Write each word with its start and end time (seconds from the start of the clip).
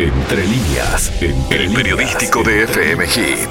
Entre 0.00 0.46
líneas, 0.46 1.12
el 1.50 1.72
periodístico 1.74 2.44
de 2.44 2.62
FM 2.62 3.04
Hit. 3.08 3.48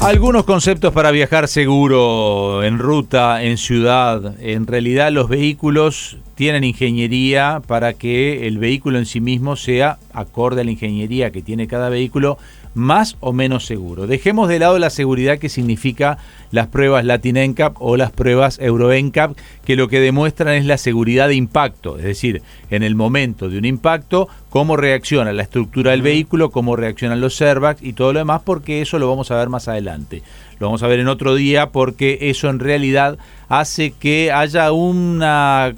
Algunos 0.00 0.44
conceptos 0.44 0.94
para 0.94 1.10
viajar 1.10 1.46
seguro 1.46 2.62
en 2.64 2.78
ruta, 2.78 3.42
en 3.42 3.58
ciudad. 3.58 4.40
En 4.40 4.66
realidad 4.66 5.12
los 5.12 5.28
vehículos 5.28 6.16
tienen 6.34 6.64
ingeniería 6.64 7.60
para 7.66 7.92
que 7.92 8.46
el 8.46 8.56
vehículo 8.56 8.96
en 8.96 9.04
sí 9.04 9.20
mismo 9.20 9.56
sea 9.56 9.98
acorde 10.14 10.62
a 10.62 10.64
la 10.64 10.70
ingeniería 10.70 11.30
que 11.30 11.42
tiene 11.42 11.66
cada 11.66 11.90
vehículo 11.90 12.38
más 12.74 13.16
o 13.20 13.32
menos 13.32 13.66
seguro. 13.66 14.06
Dejemos 14.06 14.48
de 14.48 14.58
lado 14.58 14.78
la 14.78 14.90
seguridad 14.90 15.38
que 15.38 15.48
significa 15.48 16.18
las 16.50 16.68
pruebas 16.68 17.04
Latin 17.04 17.36
NCAP 17.36 17.76
o 17.80 17.96
las 17.96 18.10
pruebas 18.10 18.58
Euro 18.60 18.92
NCAP, 18.92 19.36
que 19.64 19.76
lo 19.76 19.88
que 19.88 20.00
demuestran 20.00 20.54
es 20.54 20.64
la 20.64 20.78
seguridad 20.78 21.28
de 21.28 21.34
impacto, 21.34 21.98
es 21.98 22.04
decir, 22.04 22.42
en 22.70 22.82
el 22.82 22.94
momento 22.94 23.48
de 23.48 23.58
un 23.58 23.64
impacto, 23.64 24.28
cómo 24.48 24.76
reacciona 24.76 25.32
la 25.32 25.42
estructura 25.42 25.92
del 25.92 26.02
vehículo, 26.02 26.50
cómo 26.50 26.76
reaccionan 26.76 27.20
los 27.20 27.40
airbags 27.40 27.82
y 27.82 27.92
todo 27.92 28.12
lo 28.12 28.20
demás, 28.20 28.42
porque 28.44 28.82
eso 28.82 28.98
lo 28.98 29.08
vamos 29.08 29.30
a 29.30 29.36
ver 29.36 29.48
más 29.48 29.68
adelante. 29.68 30.22
Lo 30.58 30.66
vamos 30.66 30.82
a 30.82 30.88
ver 30.88 31.00
en 31.00 31.08
otro 31.08 31.34
día 31.34 31.70
porque 31.70 32.18
eso 32.20 32.50
en 32.50 32.58
realidad 32.58 33.18
hace 33.48 33.92
que 33.92 34.30
haya 34.30 34.72
una 34.72 35.74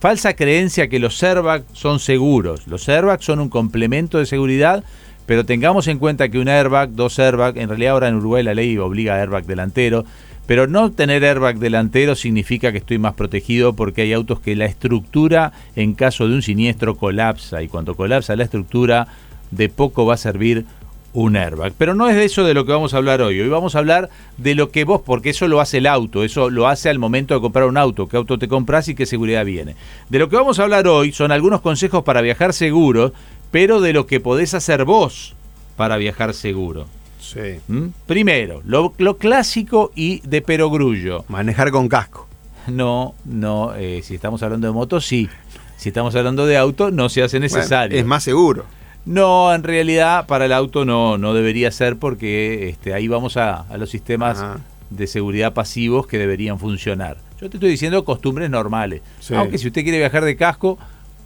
falsa 0.00 0.34
creencia 0.34 0.88
que 0.88 0.98
los 0.98 1.22
airbags 1.22 1.64
son 1.72 1.98
seguros. 1.98 2.66
Los 2.66 2.88
airbags 2.88 3.24
son 3.24 3.40
un 3.40 3.48
complemento 3.48 4.18
de 4.18 4.26
seguridad 4.26 4.84
pero 5.28 5.44
tengamos 5.44 5.88
en 5.88 5.98
cuenta 5.98 6.30
que 6.30 6.38
un 6.38 6.48
airbag, 6.48 6.92
dos 6.92 7.18
airbags, 7.18 7.58
en 7.58 7.68
realidad 7.68 7.92
ahora 7.92 8.08
en 8.08 8.14
Uruguay 8.14 8.42
la 8.42 8.54
ley 8.54 8.78
obliga 8.78 9.14
a 9.14 9.20
airbag 9.20 9.44
delantero, 9.44 10.06
pero 10.46 10.66
no 10.66 10.90
tener 10.90 11.22
airbag 11.22 11.58
delantero 11.58 12.14
significa 12.14 12.72
que 12.72 12.78
estoy 12.78 12.96
más 12.96 13.12
protegido 13.12 13.74
porque 13.74 14.00
hay 14.00 14.14
autos 14.14 14.40
que 14.40 14.56
la 14.56 14.64
estructura 14.64 15.52
en 15.76 15.92
caso 15.92 16.26
de 16.26 16.34
un 16.34 16.40
siniestro 16.40 16.96
colapsa 16.96 17.62
y 17.62 17.68
cuando 17.68 17.94
colapsa 17.94 18.36
la 18.36 18.44
estructura 18.44 19.06
de 19.50 19.68
poco 19.68 20.06
va 20.06 20.14
a 20.14 20.16
servir 20.16 20.64
un 21.12 21.36
airbag. 21.36 21.72
Pero 21.76 21.94
no 21.94 22.08
es 22.08 22.16
de 22.16 22.24
eso 22.24 22.44
de 22.44 22.54
lo 22.54 22.64
que 22.64 22.72
vamos 22.72 22.94
a 22.94 22.96
hablar 22.98 23.20
hoy. 23.20 23.40
Hoy 23.40 23.48
vamos 23.48 23.74
a 23.74 23.80
hablar 23.80 24.08
de 24.36 24.54
lo 24.54 24.70
que 24.70 24.84
vos, 24.84 25.02
porque 25.04 25.30
eso 25.30 25.48
lo 25.48 25.60
hace 25.60 25.78
el 25.78 25.86
auto, 25.86 26.24
eso 26.24 26.48
lo 26.48 26.68
hace 26.68 26.88
al 26.88 26.98
momento 26.98 27.34
de 27.34 27.40
comprar 27.40 27.66
un 27.66 27.76
auto, 27.76 28.08
qué 28.08 28.16
auto 28.16 28.38
te 28.38 28.48
compras 28.48 28.88
y 28.88 28.94
qué 28.94 29.04
seguridad 29.04 29.44
viene. 29.44 29.74
De 30.08 30.18
lo 30.18 30.28
que 30.28 30.36
vamos 30.36 30.58
a 30.58 30.62
hablar 30.62 30.86
hoy 30.86 31.12
son 31.12 31.32
algunos 31.32 31.60
consejos 31.60 32.02
para 32.04 32.20
viajar 32.20 32.52
seguros, 32.52 33.12
pero 33.50 33.80
de 33.80 33.92
lo 33.92 34.06
que 34.06 34.20
podés 34.20 34.54
hacer 34.54 34.84
vos 34.84 35.34
para 35.76 35.96
viajar 35.96 36.34
seguro. 36.34 36.86
Sí. 37.20 37.60
¿Mm? 37.68 37.88
Primero, 38.06 38.62
lo, 38.64 38.92
clásico 39.18 39.92
y 39.94 40.20
de 40.20 40.42
perogrullo. 40.42 41.24
Manejar 41.28 41.70
con 41.70 41.88
casco. 41.88 42.26
No, 42.66 43.14
no, 43.24 43.74
eh, 43.74 44.00
si 44.02 44.14
estamos 44.14 44.42
hablando 44.42 44.66
de 44.66 44.72
moto, 44.72 45.00
sí. 45.00 45.28
Si 45.76 45.90
estamos 45.90 46.14
hablando 46.16 46.46
de 46.46 46.56
auto, 46.56 46.90
no 46.90 47.08
se 47.08 47.22
hace 47.22 47.40
necesario. 47.40 47.98
es 47.98 48.04
más 48.04 48.22
seguro. 48.22 48.64
No, 49.08 49.54
en 49.54 49.62
realidad 49.62 50.26
para 50.26 50.44
el 50.44 50.52
auto 50.52 50.84
no, 50.84 51.16
no 51.16 51.32
debería 51.32 51.70
ser 51.70 51.96
porque 51.96 52.68
este, 52.68 52.92
ahí 52.92 53.08
vamos 53.08 53.38
a, 53.38 53.64
los 53.78 53.88
sistemas 53.88 54.44
de 54.90 55.06
seguridad 55.06 55.54
pasivos 55.54 56.06
que 56.06 56.18
deberían 56.18 56.58
funcionar. 56.58 57.16
Yo 57.40 57.48
te 57.48 57.56
estoy 57.56 57.70
diciendo 57.70 58.04
costumbres 58.04 58.50
normales. 58.50 59.00
Aunque 59.34 59.56
si 59.56 59.68
usted 59.68 59.82
quiere 59.82 59.98
viajar 59.98 60.24
de 60.24 60.36
casco, 60.36 60.78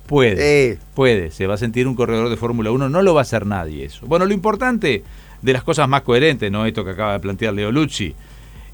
Puede, 0.07 0.79
puede, 0.95 1.31
se 1.31 1.47
va 1.47 1.55
a 1.55 1.59
sentir 1.59 1.87
un 1.87 1.95
corredor 1.95 2.29
de 2.29 2.37
Fórmula 2.37 2.71
1, 2.71 2.89
no 2.89 3.03
lo 3.03 3.15
va 3.15 3.21
a 3.21 3.23
hacer 3.23 3.47
nadie 3.47 3.85
eso. 3.85 4.07
Bueno, 4.07 4.27
lo 4.27 4.35
importante 4.35 5.03
de 5.41 5.53
las 5.53 5.63
cosas 5.63 5.89
más 5.89 6.03
coherentes, 6.03 6.51
no 6.51 6.67
esto 6.67 6.85
que 6.85 6.91
acaba 6.91 7.15
de 7.15 7.21
plantear 7.21 7.55
Leo 7.55 7.73
Lucci, 7.73 8.15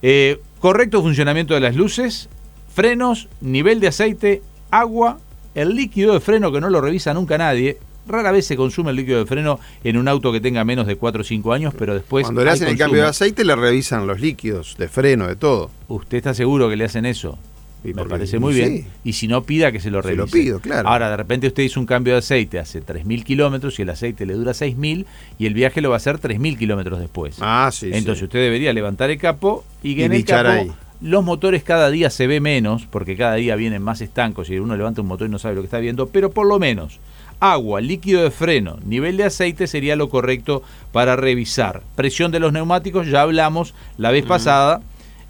eh, 0.02 0.40
correcto 0.60 1.02
funcionamiento 1.02 1.54
de 1.54 1.60
las 1.60 1.76
luces, 1.76 2.28
frenos, 2.74 3.28
nivel 3.40 3.80
de 3.80 3.88
aceite, 3.88 4.42
agua, 4.70 5.18
el 5.54 5.74
líquido 5.74 6.14
de 6.14 6.20
freno 6.20 6.52
que 6.52 6.60
no 6.60 6.70
lo 6.70 6.80
revisa 6.80 7.14
nunca 7.14 7.38
nadie. 7.38 7.78
Rara 8.06 8.32
vez 8.32 8.46
se 8.46 8.56
consume 8.56 8.90
el 8.90 8.96
líquido 8.96 9.18
de 9.18 9.26
freno 9.26 9.60
en 9.84 9.98
un 9.98 10.08
auto 10.08 10.32
que 10.32 10.40
tenga 10.40 10.64
menos 10.64 10.86
de 10.86 10.96
4 10.96 11.20
o 11.20 11.24
5 11.24 11.52
años, 11.52 11.74
pero 11.78 11.94
después... 11.94 12.24
Cuando 12.24 12.42
le 12.42 12.50
hacen 12.50 12.68
el 12.68 12.78
cambio 12.78 13.02
de 13.02 13.08
aceite 13.08 13.44
le 13.44 13.55
revisan 13.55 14.06
los 14.06 14.18
líquidos 14.18 14.77
de 14.78 14.88
freno, 14.88 15.27
de 15.27 15.36
todo. 15.36 15.70
¿Usted 15.88 16.18
está 16.18 16.33
seguro 16.33 16.70
que 16.70 16.77
le 16.77 16.84
hacen 16.84 17.05
eso? 17.05 17.38
Me 17.83 18.05
parece 18.05 18.39
muy 18.39 18.55
bien. 18.55 18.86
Y 19.05 19.12
si 19.12 19.28
no, 19.28 19.42
pida 19.42 19.72
que 19.72 19.80
se 19.80 19.90
lo 19.90 20.02
revise. 20.02 20.28
Se 20.28 20.39
lo 20.39 20.44
pido, 20.44 20.61
claro. 20.61 20.89
Ahora, 20.89 21.11
de 21.11 21.16
repente 21.16 21.46
usted 21.46 21.62
hizo 21.62 21.80
un 21.80 21.86
cambio 21.86 22.14
de 22.14 22.20
aceite 22.20 22.58
hace 22.58 22.83
3.000 22.83 23.24
kilómetros 23.24 23.78
y 23.78 23.83
el 23.83 23.90
aceite 23.90 24.27
le 24.27 24.34
dura 24.34 24.52
6.000 24.52 25.06
y 25.39 25.46
el 25.46 25.55
viaje 25.55 25.80
lo 25.80 25.90
va 25.90 25.96
a 25.96 25.98
hacer 25.98 26.18
3.000 26.18 26.58
kilómetros 26.58 26.98
después. 26.98 27.36
Ah, 27.40 27.70
sí. 27.72 27.90
Entonces 27.92 28.22
usted 28.22 28.40
debería 28.40 28.72
levantar 28.72 29.11
el 29.11 29.18
capo 29.18 29.64
y 29.83 29.96
que 29.96 30.05
en 30.05 30.12
el 30.12 30.24
capo 30.24 30.74
los 31.00 31.24
motores 31.24 31.62
cada 31.62 31.90
día 31.90 32.11
se 32.11 32.27
ve 32.27 32.40
menos 32.40 32.86
porque 32.86 33.17
cada 33.17 33.36
día 33.36 33.55
vienen 33.55 33.83
más 33.83 34.00
estancos 34.00 34.50
y 34.50 34.58
uno 34.58 34.77
levanta 34.77 35.00
un 35.00 35.06
motor 35.06 35.28
y 35.28 35.30
no 35.30 35.38
sabe 35.38 35.55
lo 35.55 35.61
que 35.61 35.67
está 35.67 35.78
viendo, 35.78 36.08
pero 36.08 36.30
por 36.30 36.46
lo 36.46 36.58
menos 36.58 36.98
agua, 37.40 37.80
líquido 37.80 38.24
de 38.24 38.33
freno, 38.33 38.78
nivel 38.84 39.17
de 39.17 39.24
aceite 39.24 39.68
sería 39.68 39.94
lo 39.94 40.08
correcto 40.08 40.62
para 40.90 41.14
revisar. 41.14 41.83
Presión 41.94 42.33
de 42.33 42.40
los 42.40 42.52
neumáticos, 42.52 43.06
ya 43.06 43.22
hablamos 43.22 43.74
la 43.96 44.11
vez 44.11 44.24
pasada 44.24 44.80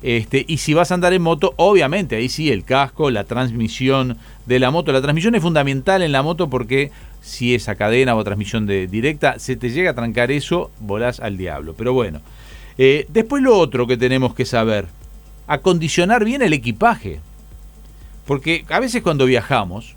este, 0.03 0.45
y 0.47 0.59
si 0.59 0.75
vas 0.75 0.91
a 0.91 0.95
andar 0.95 1.13
en 1.13 1.23
moto, 1.23 1.55
obviamente, 1.57 2.17
ahí 2.17 2.29
sí, 2.29 2.53
el 2.53 2.65
casco, 2.65 3.11
la 3.11 3.25
transmisión 3.25 4.17
de 4.47 4.59
la 4.59 4.71
moto. 4.71 4.93
La 4.93 5.03
transmisión 5.03 5.35
es 5.35 5.43
fundamental 5.43 6.03
en 6.03 6.13
la 6.13 6.23
moto 6.23 6.49
porque 6.49 6.93
si 7.21 7.55
esa 7.55 7.75
cadena 7.75 8.15
o 8.15 8.23
transmisión 8.23 8.67
de, 8.67 8.87
directa, 8.87 9.39
se 9.39 9.57
te 9.57 9.71
llega 9.71 9.91
a 9.91 9.95
trancar 9.95 10.31
eso, 10.31 10.71
volás 10.81 11.21
al 11.21 11.37
diablo. 11.37 11.75
Pero 11.77 11.93
bueno. 11.93 12.21
Eh, 12.81 13.07
después 13.09 13.43
lo 13.43 13.59
otro 13.59 13.89
que 13.89 13.97
tenemos 13.97 14.35
que 14.35 14.45
saber, 14.45 14.87
acondicionar 15.49 16.25
bien 16.25 16.43
el 16.43 16.53
equipaje. 16.53 17.21
Porque 18.25 18.65
a 18.69 18.79
veces 18.79 19.03
cuando 19.03 19.27
viajamos, 19.27 19.97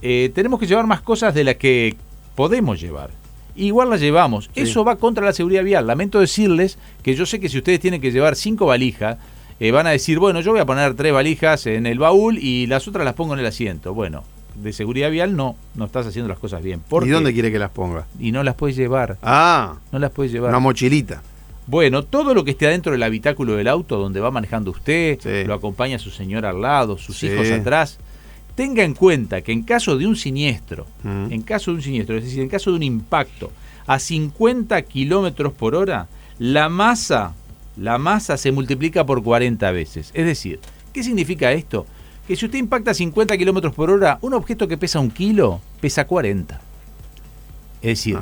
eh, 0.00 0.30
tenemos 0.34 0.58
que 0.58 0.66
llevar 0.66 0.86
más 0.86 1.02
cosas 1.02 1.34
de 1.34 1.44
las 1.44 1.56
que 1.56 1.96
podemos 2.34 2.80
llevar 2.80 3.10
igual 3.56 3.90
la 3.90 3.96
llevamos. 3.96 4.50
Eso 4.54 4.84
va 4.84 4.96
contra 4.96 5.24
la 5.24 5.32
seguridad 5.32 5.64
vial. 5.64 5.86
Lamento 5.86 6.20
decirles 6.20 6.78
que 7.02 7.14
yo 7.14 7.26
sé 7.26 7.40
que 7.40 7.48
si 7.48 7.58
ustedes 7.58 7.80
tienen 7.80 8.00
que 8.00 8.12
llevar 8.12 8.36
cinco 8.36 8.66
valijas, 8.66 9.18
eh, 9.58 9.70
van 9.70 9.86
a 9.86 9.90
decir, 9.90 10.18
bueno, 10.18 10.40
yo 10.40 10.52
voy 10.52 10.60
a 10.60 10.66
poner 10.66 10.94
tres 10.94 11.12
valijas 11.12 11.66
en 11.66 11.86
el 11.86 11.98
baúl 11.98 12.38
y 12.38 12.66
las 12.66 12.86
otras 12.88 13.04
las 13.04 13.14
pongo 13.14 13.34
en 13.34 13.40
el 13.40 13.46
asiento. 13.46 13.94
Bueno, 13.94 14.24
de 14.54 14.72
seguridad 14.72 15.10
vial 15.10 15.36
no, 15.36 15.56
no 15.74 15.86
estás 15.86 16.06
haciendo 16.06 16.28
las 16.28 16.38
cosas 16.38 16.62
bien. 16.62 16.82
¿Y 17.02 17.08
dónde 17.08 17.32
quiere 17.32 17.50
que 17.50 17.58
las 17.58 17.70
ponga? 17.70 18.06
Y 18.18 18.32
no 18.32 18.42
las 18.42 18.54
puedes 18.54 18.76
llevar. 18.76 19.18
Ah. 19.22 19.76
No 19.92 19.98
las 19.98 20.10
puedes 20.10 20.32
llevar. 20.32 20.50
Una 20.50 20.58
mochilita. 20.58 21.22
Bueno, 21.66 22.04
todo 22.04 22.32
lo 22.32 22.44
que 22.44 22.52
esté 22.52 22.66
adentro 22.68 22.92
del 22.92 23.02
habitáculo 23.02 23.56
del 23.56 23.66
auto 23.66 23.98
donde 23.98 24.20
va 24.20 24.30
manejando 24.30 24.70
usted, 24.70 25.46
lo 25.46 25.54
acompaña 25.54 25.98
su 25.98 26.10
señora 26.10 26.50
al 26.50 26.62
lado, 26.62 26.96
sus 26.96 27.20
hijos 27.24 27.50
atrás, 27.50 27.98
tenga 28.56 28.82
en 28.82 28.94
cuenta 28.94 29.42
que 29.42 29.52
en 29.52 29.62
caso 29.62 29.96
de 29.96 30.06
un 30.06 30.16
siniestro, 30.16 30.86
mm. 31.04 31.30
en 31.30 31.42
caso 31.42 31.70
de 31.70 31.76
un 31.76 31.82
siniestro, 31.82 32.16
es 32.16 32.24
decir, 32.24 32.40
en 32.40 32.48
caso 32.48 32.70
de 32.70 32.76
un 32.76 32.82
impacto 32.82 33.52
a 33.86 34.00
50 34.00 34.82
kilómetros 34.82 35.52
por 35.52 35.76
hora, 35.76 36.08
la 36.38 36.68
masa, 36.68 37.34
la 37.76 37.98
masa 37.98 38.36
se 38.36 38.50
multiplica 38.50 39.06
por 39.06 39.22
40 39.22 39.70
veces. 39.70 40.10
Es 40.14 40.26
decir, 40.26 40.58
¿qué 40.92 41.04
significa 41.04 41.52
esto? 41.52 41.86
Que 42.26 42.34
si 42.34 42.46
usted 42.46 42.58
impacta 42.58 42.90
a 42.90 42.94
50 42.94 43.36
kilómetros 43.36 43.74
por 43.74 43.90
hora, 43.90 44.18
un 44.22 44.34
objeto 44.34 44.66
que 44.66 44.76
pesa 44.76 44.98
un 44.98 45.10
kilo 45.10 45.60
pesa 45.80 46.06
40. 46.06 46.60
Es 47.82 47.98
decir, 47.98 48.18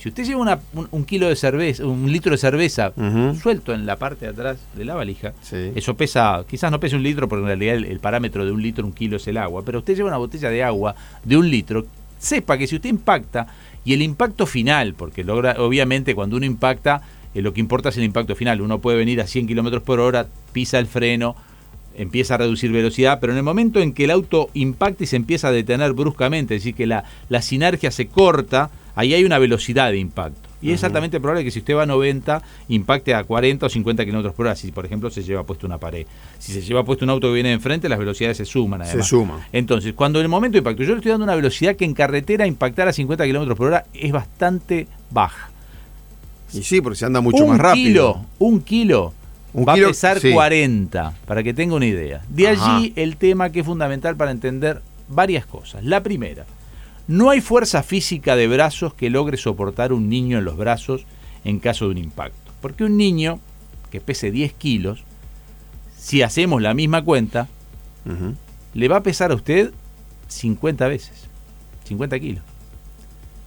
si 0.00 0.08
usted 0.08 0.24
lleva 0.24 0.58
un, 0.92 1.04
kilo 1.04 1.28
de 1.28 1.36
cerveza, 1.36 1.84
un 1.84 2.10
litro 2.10 2.32
de 2.32 2.38
cerveza 2.38 2.94
suelto 3.38 3.74
en 3.74 3.84
la 3.84 3.96
parte 3.96 4.24
de 4.24 4.32
atrás 4.32 4.58
de 4.74 4.86
la 4.86 4.94
valija, 4.94 5.34
eso 5.74 5.94
pesa, 5.94 6.42
quizás 6.48 6.70
no 6.70 6.80
pese 6.80 6.96
un 6.96 7.02
litro 7.02 7.28
porque 7.28 7.42
en 7.42 7.48
realidad 7.48 7.74
el, 7.76 8.00
parámetro 8.00 8.46
de 8.46 8.50
un 8.50 8.62
litro, 8.62 8.86
un 8.86 8.94
kilo 8.94 9.18
es 9.18 9.28
el 9.28 9.36
agua, 9.36 9.62
pero 9.62 9.80
usted 9.80 9.94
lleva 9.94 10.08
una 10.08 10.16
botella 10.16 10.48
de 10.48 10.64
agua 10.64 10.94
de 11.22 11.36
un 11.36 11.50
litro, 11.50 11.84
sepa 12.18 12.56
que 12.56 12.66
si 12.66 12.76
usted 12.76 12.88
impacta 12.88 13.46
y 13.84 13.92
el 13.92 14.00
impacto 14.00 14.46
final, 14.46 14.94
porque 14.94 15.22
logra, 15.22 15.56
obviamente 15.58 16.14
cuando 16.14 16.38
uno 16.38 16.46
impacta, 16.46 17.02
eh, 17.34 17.42
lo 17.42 17.52
que 17.52 17.60
importa 17.60 17.90
es 17.90 17.98
el 17.98 18.04
impacto 18.04 18.34
final, 18.34 18.62
uno 18.62 18.78
puede 18.78 18.96
venir 18.96 19.20
a 19.20 19.26
100 19.26 19.48
kilómetros 19.48 19.82
por 19.82 20.00
hora, 20.00 20.28
pisa 20.52 20.78
el 20.78 20.86
freno, 20.86 21.36
empieza 21.94 22.36
a 22.36 22.38
reducir 22.38 22.72
velocidad, 22.72 23.18
pero 23.20 23.34
en 23.34 23.36
el 23.36 23.44
momento 23.44 23.80
en 23.80 23.92
que 23.92 24.04
el 24.04 24.12
auto 24.12 24.48
impacta 24.54 25.04
y 25.04 25.06
se 25.06 25.16
empieza 25.16 25.48
a 25.48 25.52
detener 25.52 25.92
bruscamente, 25.92 26.56
es 26.56 26.62
decir, 26.62 26.74
que 26.74 26.86
la, 26.86 27.04
la 27.28 27.42
sinergia 27.42 27.90
se 27.90 28.06
corta, 28.06 28.70
ahí 29.00 29.14
hay 29.14 29.24
una 29.24 29.38
velocidad 29.38 29.90
de 29.90 29.98
impacto. 29.98 30.48
Y 30.62 30.72
es 30.72 30.84
altamente 30.84 31.18
probable 31.20 31.42
que 31.42 31.50
si 31.50 31.60
usted 31.60 31.74
va 31.74 31.84
a 31.84 31.86
90, 31.86 32.42
impacte 32.68 33.14
a 33.14 33.24
40 33.24 33.64
o 33.64 33.68
50 33.68 34.04
kilómetros 34.04 34.34
por 34.34 34.46
hora, 34.46 34.54
si 34.54 34.70
por 34.72 34.84
ejemplo 34.84 35.10
se 35.10 35.22
lleva 35.22 35.42
puesto 35.44 35.66
una 35.66 35.78
pared. 35.78 36.06
Si 36.38 36.52
se 36.52 36.60
lleva 36.60 36.84
puesto 36.84 37.06
un 37.06 37.10
auto 37.10 37.28
que 37.28 37.34
viene 37.34 37.48
de 37.48 37.54
enfrente, 37.54 37.88
las 37.88 37.98
velocidades 37.98 38.36
se 38.36 38.44
suman 38.44 38.82
además. 38.82 39.06
Se 39.06 39.08
suman. 39.08 39.40
Entonces, 39.52 39.94
cuando 39.94 40.18
en 40.18 40.24
el 40.24 40.28
momento 40.28 40.54
de 40.54 40.58
impacto, 40.58 40.82
yo 40.82 40.90
le 40.90 40.96
estoy 40.96 41.12
dando 41.12 41.24
una 41.24 41.34
velocidad 41.34 41.76
que 41.76 41.86
en 41.86 41.94
carretera 41.94 42.46
impactar 42.46 42.88
a 42.88 42.92
50 42.92 43.24
kilómetros 43.24 43.56
por 43.56 43.68
hora 43.68 43.86
es 43.94 44.12
bastante 44.12 44.86
baja. 45.10 45.50
Y 46.52 46.62
sí, 46.62 46.82
porque 46.82 46.96
se 46.98 47.06
anda 47.06 47.22
mucho 47.22 47.46
más 47.46 47.58
rápido. 47.58 48.12
Kilo, 48.12 48.26
un 48.38 48.60
kilo 48.60 49.14
va 49.56 49.72
a 49.72 49.76
pesar 49.76 50.20
40, 50.20 51.14
para 51.24 51.42
que 51.42 51.54
tenga 51.54 51.74
una 51.74 51.86
idea. 51.86 52.22
De 52.28 52.48
allí 52.48 52.92
el 52.96 53.16
tema 53.16 53.50
que 53.50 53.60
es 53.60 53.66
fundamental 53.66 54.14
para 54.16 54.30
entender 54.30 54.82
varias 55.08 55.46
cosas. 55.46 55.84
La 55.84 56.02
primera, 56.02 56.44
no 57.08 57.30
hay 57.30 57.40
fuerza 57.40 57.82
física 57.82 58.36
de 58.36 58.48
brazos 58.48 58.94
que 58.94 59.10
logre 59.10 59.36
soportar 59.36 59.92
un 59.92 60.08
niño 60.08 60.38
en 60.38 60.44
los 60.44 60.56
brazos 60.56 61.06
en 61.44 61.58
caso 61.58 61.86
de 61.86 61.92
un 61.92 61.98
impacto. 61.98 62.52
Porque 62.60 62.84
un 62.84 62.96
niño 62.96 63.40
que 63.90 64.00
pese 64.00 64.30
10 64.30 64.52
kilos, 64.54 65.04
si 65.98 66.22
hacemos 66.22 66.62
la 66.62 66.74
misma 66.74 67.04
cuenta, 67.04 67.48
le 68.74 68.88
va 68.88 68.96
a 68.96 69.02
pesar 69.02 69.32
a 69.32 69.34
usted 69.34 69.72
50 70.28 70.88
veces. 70.88 71.28
50 71.84 72.20
kilos. 72.20 72.44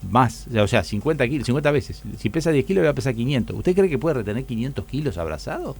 Más, 0.09 0.47
o 0.53 0.67
sea, 0.67 0.83
50 0.83 1.27
kilos, 1.29 1.45
50 1.45 1.71
veces. 1.71 2.03
Si 2.17 2.29
pesa 2.29 2.51
10 2.51 2.65
kilos, 2.65 2.85
va 2.85 2.89
a 2.89 2.93
pesar 2.93 3.15
500. 3.15 3.55
¿Usted 3.55 3.73
cree 3.73 3.89
que 3.89 3.97
puede 3.97 4.15
retener 4.15 4.43
500 4.43 4.85
kilos 4.85 5.17
abrazado? 5.17 5.77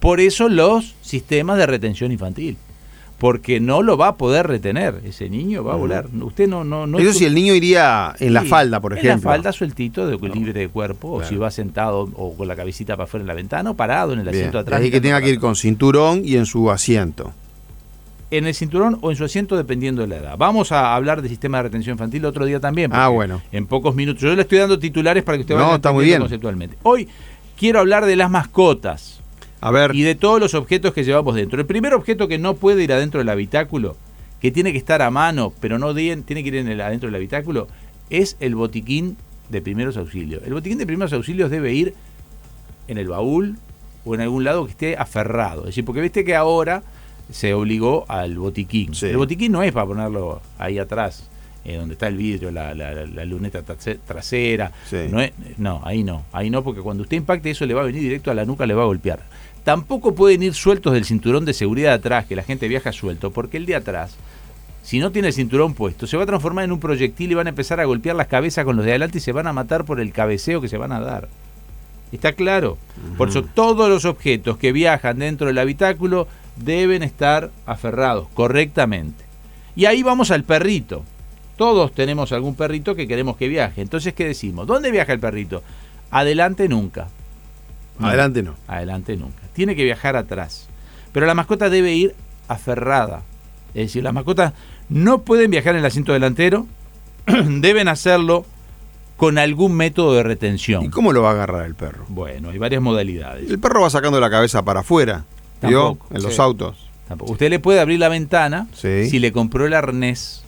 Por 0.00 0.20
eso 0.20 0.48
los 0.48 0.94
sistemas 1.00 1.58
de 1.58 1.66
retención 1.66 2.10
infantil. 2.10 2.56
Porque 3.18 3.60
no 3.60 3.80
lo 3.80 3.96
va 3.96 4.08
a 4.08 4.16
poder 4.16 4.46
retener. 4.46 5.00
Ese 5.04 5.30
niño 5.30 5.64
va 5.64 5.72
a 5.72 5.76
volar. 5.76 6.06
Usted 6.20 6.46
no. 6.48 6.64
no, 6.64 6.86
no 6.86 6.98
Eso 6.98 7.14
si 7.14 7.24
el 7.24 7.34
niño 7.34 7.54
iría 7.54 8.14
en 8.20 8.34
la 8.34 8.42
Sí, 8.42 8.48
falda, 8.48 8.80
por 8.80 8.92
ejemplo. 8.92 9.10
En 9.12 9.16
la 9.18 9.22
falda 9.22 9.52
sueltito, 9.52 10.06
de, 10.06 10.18
libre 10.28 10.52
de 10.52 10.68
cuerpo, 10.68 11.12
o 11.12 11.24
si 11.24 11.36
va 11.36 11.50
sentado 11.50 12.10
o 12.14 12.34
con 12.36 12.46
la 12.46 12.54
cabecita 12.56 12.94
para 12.94 13.04
afuera 13.04 13.22
en 13.22 13.28
la 13.28 13.34
ventana, 13.34 13.70
o 13.70 13.74
parado 13.74 14.12
en 14.12 14.18
el 14.18 14.24
Bien. 14.26 14.36
asiento 14.36 14.58
de 14.58 14.62
atrás. 14.62 14.80
Ahí 14.82 14.90
que 14.90 15.00
tenga 15.00 15.20
que 15.22 15.30
ir 15.30 15.40
con 15.40 15.56
cinturón 15.56 16.22
y 16.24 16.36
en 16.36 16.44
su 16.44 16.70
asiento. 16.70 17.32
en 18.30 18.46
el 18.46 18.54
cinturón 18.54 18.98
o 19.02 19.10
en 19.12 19.16
su 19.16 19.24
asiento 19.24 19.56
dependiendo 19.56 20.02
de 20.02 20.08
la 20.08 20.16
edad. 20.16 20.34
Vamos 20.36 20.70
a 20.72 20.94
hablar 20.94 21.22
del 21.22 21.30
sistema 21.30 21.58
de 21.58 21.62
retención 21.64 21.94
infantil 21.94 22.24
otro 22.26 22.44
día 22.44 22.58
también. 22.60 22.90
Ah, 22.92 23.08
bueno. 23.08 23.40
En 23.52 23.66
pocos 23.66 23.94
minutos. 23.94 24.20
Yo 24.20 24.34
le 24.34 24.42
estoy 24.42 24.58
dando 24.58 24.78
titulares 24.78 25.22
para 25.22 25.38
que 25.38 25.42
usted 25.42 25.54
No, 25.54 25.62
vaya 25.62 25.76
está 25.76 25.92
muy 25.92 26.04
bien. 26.04 26.18
conceptualmente. 26.20 26.76
Hoy 26.82 27.08
quiero 27.56 27.78
hablar 27.78 28.04
de 28.04 28.16
las 28.16 28.28
mascotas 28.28 29.20
A 29.66 29.70
ver, 29.72 29.94
y 29.94 30.02
de 30.02 30.14
todos 30.14 30.38
los 30.40 30.54
objetos 30.54 30.92
que 30.92 31.02
llevamos 31.04 31.34
dentro. 31.34 31.58
El 31.60 31.66
primer 31.66 31.92
objeto 31.94 32.28
que 32.28 32.38
no 32.38 32.54
puede 32.54 32.84
ir 32.84 32.92
adentro 32.92 33.18
del 33.18 33.28
habitáculo, 33.28 33.96
que 34.40 34.50
tiene 34.52 34.70
que 34.72 34.78
estar 34.78 35.02
a 35.02 35.10
mano, 35.10 35.52
pero 35.60 35.78
no 35.78 35.94
tiene 35.94 36.24
que 36.24 36.38
ir 36.48 36.56
en 36.56 36.68
el, 36.68 36.80
adentro 36.80 37.08
del 37.08 37.16
habitáculo, 37.16 37.66
es 38.10 38.36
el 38.38 38.54
botiquín 38.54 39.16
de 39.48 39.60
primeros 39.60 39.96
auxilios. 39.96 40.42
El 40.46 40.52
botiquín 40.52 40.78
de 40.78 40.86
primeros 40.86 41.12
auxilios 41.12 41.50
debe 41.50 41.72
ir 41.72 41.94
en 42.86 42.98
el 42.98 43.08
baúl 43.08 43.56
o 44.04 44.14
en 44.14 44.20
algún 44.20 44.44
lado 44.44 44.66
que 44.66 44.70
esté 44.70 44.96
aferrado. 44.96 45.62
Es 45.62 45.66
decir, 45.68 45.84
porque 45.84 46.00
viste 46.00 46.24
que 46.24 46.36
ahora 46.36 46.84
se 47.32 47.52
obligó 47.54 48.04
al 48.08 48.38
botiquín. 48.38 48.94
Sí. 48.94 49.06
El 49.06 49.16
botiquín 49.16 49.50
no 49.50 49.64
es 49.64 49.72
para 49.72 49.86
ponerlo 49.86 50.40
ahí 50.58 50.78
atrás, 50.78 51.28
eh, 51.64 51.74
donde 51.76 51.94
está 51.94 52.06
el 52.06 52.16
vidrio, 52.16 52.52
la, 52.52 52.72
la- 52.72 53.24
luneta 53.24 53.62
trase- 53.64 53.98
trasera. 54.06 54.70
Sí. 54.88 55.08
No, 55.10 55.20
es- 55.20 55.32
no, 55.58 55.80
ahí 55.84 56.04
no. 56.04 56.22
Ahí 56.30 56.50
no, 56.50 56.62
porque 56.62 56.82
cuando 56.82 57.02
usted 57.02 57.16
impacte 57.16 57.50
eso 57.50 57.66
le 57.66 57.74
va 57.74 57.80
a 57.82 57.86
venir 57.86 58.02
directo 58.02 58.30
a 58.30 58.34
la 58.34 58.44
nuca, 58.44 58.64
le 58.66 58.74
va 58.74 58.82
a 58.84 58.86
golpear. 58.86 59.18
Tampoco 59.66 60.14
pueden 60.14 60.44
ir 60.44 60.54
sueltos 60.54 60.92
del 60.92 61.04
cinturón 61.04 61.44
de 61.44 61.52
seguridad 61.52 61.88
de 61.88 61.94
atrás, 61.96 62.26
que 62.26 62.36
la 62.36 62.44
gente 62.44 62.68
viaja 62.68 62.92
suelto, 62.92 63.32
porque 63.32 63.56
el 63.56 63.66
de 63.66 63.74
atrás, 63.74 64.14
si 64.84 65.00
no 65.00 65.10
tiene 65.10 65.26
el 65.26 65.34
cinturón 65.34 65.74
puesto, 65.74 66.06
se 66.06 66.16
va 66.16 66.22
a 66.22 66.26
transformar 66.26 66.66
en 66.66 66.70
un 66.70 66.78
proyectil 66.78 67.32
y 67.32 67.34
van 67.34 67.48
a 67.48 67.50
empezar 67.50 67.80
a 67.80 67.84
golpear 67.84 68.14
las 68.14 68.28
cabezas 68.28 68.64
con 68.64 68.76
los 68.76 68.84
de 68.84 68.92
adelante 68.92 69.18
y 69.18 69.20
se 69.20 69.32
van 69.32 69.48
a 69.48 69.52
matar 69.52 69.84
por 69.84 69.98
el 69.98 70.12
cabeceo 70.12 70.60
que 70.60 70.68
se 70.68 70.76
van 70.76 70.92
a 70.92 71.00
dar. 71.00 71.28
¿Está 72.12 72.34
claro? 72.34 72.78
Por 73.18 73.30
eso 73.30 73.42
todos 73.42 73.88
los 73.88 74.04
objetos 74.04 74.56
que 74.56 74.70
viajan 74.70 75.18
dentro 75.18 75.48
del 75.48 75.58
habitáculo 75.58 76.28
deben 76.54 77.02
estar 77.02 77.50
aferrados 77.66 78.28
correctamente. 78.34 79.24
Y 79.74 79.86
ahí 79.86 80.04
vamos 80.04 80.30
al 80.30 80.44
perrito. 80.44 81.02
Todos 81.56 81.92
tenemos 81.92 82.30
algún 82.30 82.54
perrito 82.54 82.94
que 82.94 83.08
queremos 83.08 83.36
que 83.36 83.48
viaje. 83.48 83.82
Entonces, 83.82 84.14
¿qué 84.14 84.26
decimos? 84.26 84.68
¿Dónde 84.68 84.92
viaja 84.92 85.12
el 85.12 85.18
perrito? 85.18 85.64
Adelante 86.12 86.68
nunca. 86.68 87.08
Adelante 88.00 88.42
no. 88.42 88.54
Adelante 88.68 89.16
nunca. 89.16 89.42
Tiene 89.52 89.74
que 89.76 89.84
viajar 89.84 90.16
atrás. 90.16 90.68
Pero 91.12 91.26
la 91.26 91.34
mascota 91.34 91.70
debe 91.70 91.94
ir 91.94 92.14
aferrada. 92.48 93.22
Es 93.74 93.86
decir, 93.88 94.02
las 94.02 94.12
mascotas 94.14 94.52
no 94.88 95.22
pueden 95.22 95.50
viajar 95.50 95.74
en 95.74 95.80
el 95.80 95.86
asiento 95.86 96.12
delantero, 96.12 96.66
deben 97.26 97.88
hacerlo 97.88 98.44
con 99.16 99.38
algún 99.38 99.72
método 99.74 100.14
de 100.14 100.22
retención. 100.22 100.84
¿Y 100.84 100.90
cómo 100.90 101.12
lo 101.12 101.22
va 101.22 101.30
a 101.30 101.32
agarrar 101.32 101.64
el 101.66 101.74
perro? 101.74 102.04
Bueno, 102.08 102.50
hay 102.50 102.58
varias 102.58 102.82
modalidades. 102.82 103.50
El 103.50 103.58
perro 103.58 103.80
va 103.82 103.90
sacando 103.90 104.20
la 104.20 104.30
cabeza 104.30 104.62
para 104.62 104.80
afuera. 104.80 105.24
¿Vio? 105.62 105.88
Tampoco, 105.88 106.14
En 106.14 106.22
los 106.22 106.38
autos. 106.38 106.86
Tampoco. 107.08 107.32
Usted 107.32 107.50
le 107.50 107.58
puede 107.58 107.80
abrir 107.80 107.98
la 107.98 108.08
ventana 108.08 108.66
Sí. 108.74 109.08
si 109.08 109.18
le 109.18 109.32
compró 109.32 109.64
el 109.66 109.72
arnés. 109.74 110.44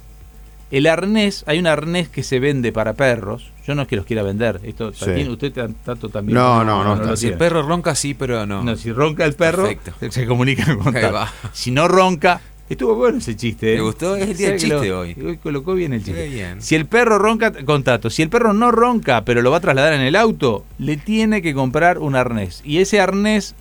El 0.71 0.87
arnés, 0.87 1.45
hay 1.47 1.59
un 1.59 1.67
arnés 1.67 2.09
que 2.11 2.23
se 2.23 2.41
vende 2.41 2.73
para 2.73 2.93
perros. 2.93 3.51
Yo 3.67 3.75
no 3.75 3.83
es 3.83 3.89
que 3.89 3.97
los 3.97 4.05
quiera 4.05 4.23
vender. 4.23 4.61
Esto, 4.65 4.93
Sí. 4.93 5.07
Tatín, 5.07 5.29
usted 5.31 5.53
tan- 5.53 5.75
tanto 5.75 6.09
también. 6.11 6.35
No, 6.35 6.63
no, 6.65 6.95
no, 6.97 7.17
si 7.17 7.29
el 7.29 7.35
perro 7.39 7.63
ronca, 7.63 7.95
sí, 7.95 8.13
pero 8.15 8.45
no. 8.47 8.63
No, 8.63 8.77
si 8.77 8.93
ronca 8.93 9.25
el 9.25 9.35
perro, 9.35 9.63
Perfecto. 9.65 9.93
se 10.11 10.27
comunica 10.27 10.77
con 10.77 10.93
tal. 10.93 11.27
Si 11.53 11.71
no 11.71 11.89
ronca, 11.89 12.41
estuvo 12.69 12.95
bueno 12.97 13.17
ese 13.19 13.35
chiste. 13.35 13.73
¿eh? 13.73 13.77
¿Te 13.77 13.83
gustó? 13.83 14.15
Es 14.17 14.29
el 14.29 14.37
día 14.37 14.51
del 14.51 14.69
lo- 14.69 14.75
chiste 14.81 14.93
hoy. 14.93 15.17
Hoy 15.27 15.37
colocó 15.39 15.75
bien 15.75 15.95
el 15.95 16.05
chiste. 16.05 16.29
Bien. 16.29 16.61
Si 16.61 16.75
el 16.75 16.85
perro 16.85 17.19
ronca, 17.19 17.51
contacto. 17.65 18.11
Si 18.11 18.21
el 18.23 18.29
perro 18.29 18.53
no 18.53 18.71
ronca, 18.71 19.25
pero 19.25 19.41
lo 19.41 19.51
va 19.51 19.57
a 19.57 19.61
trasladar 19.61 19.95
en 19.95 20.03
el 20.03 20.17
auto, 20.17 20.67
le 20.79 20.99
tiene 20.99 21.41
que 21.41 21.55
comprar 21.55 21.99
un 21.99 22.15
arnés. 22.15 22.61
Y 22.65 22.79
ese 22.79 23.01
arnés 23.01 23.55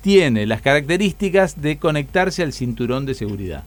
tiene 0.00 0.46
las 0.46 0.62
características 0.62 1.60
de 1.60 1.76
conectarse 1.78 2.42
al 2.42 2.52
cinturón 2.52 3.04
de 3.06 3.14
seguridad. 3.14 3.64